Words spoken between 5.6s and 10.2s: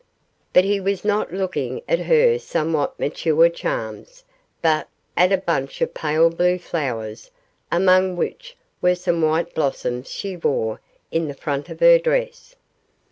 of pale blue flowers, among which were some white blossoms